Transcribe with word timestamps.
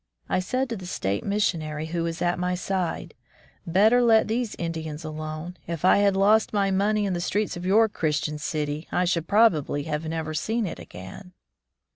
I 0.27 0.39
said 0.39 0.67
to 0.69 0.75
the 0.75 0.87
state 0.87 1.23
missionary 1.23 1.85
who 1.85 2.01
was 2.01 2.23
at 2.23 2.39
my 2.39 2.55
side, 2.55 3.13
Better 3.67 4.01
let 4.01 4.27
these 4.27 4.55
Indians 4.57 5.03
alone! 5.03 5.57
If 5.67 5.85
I 5.85 5.97
had 5.97 6.15
lost 6.15 6.53
my 6.53 6.71
money 6.71 7.05
in 7.05 7.13
the 7.13 7.21
streets 7.21 7.55
of 7.55 7.67
your 7.67 7.87
Christian 7.87 8.39
city, 8.39 8.87
I 8.91 9.05
should 9.05 9.27
probably 9.27 9.83
have 9.83 10.03
never 10.07 10.33
seen 10.33 10.65
it 10.65 10.79
again." 10.79 11.33